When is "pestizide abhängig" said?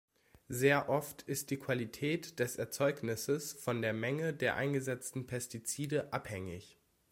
5.27-6.79